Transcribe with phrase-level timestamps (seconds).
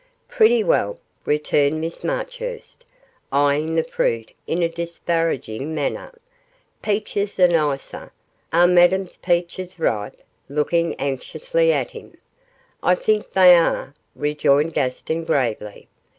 [0.27, 2.87] 'Pretty well,' returned Miss Marchurst,
[3.31, 6.17] eyeing the fruit in a disparaging manner;
[6.81, 8.11] 'peaches are nicer;
[8.51, 10.17] are Madame's peaches ripe?'
[10.49, 12.17] looking anxiously at him.
[12.81, 15.87] 'I think they are,' rejoined Gaston, gravely.